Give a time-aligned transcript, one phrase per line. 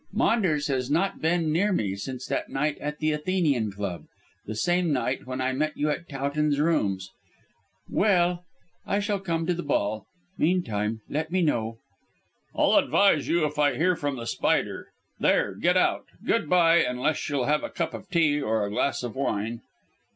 [0.11, 4.05] Maunders has not been near me since that night at the Athenian Club
[4.47, 7.11] the same night when I met you at Towton's rooms.
[7.87, 8.43] Well,
[8.83, 10.07] I shall come to the ball.
[10.39, 11.77] Meantime, let me know"
[12.55, 14.87] "I'll advise you if I hear from The Spider.
[15.19, 16.05] There, get out.
[16.25, 19.61] Good bye, unless you'll have a cup of tea or a glass of wine."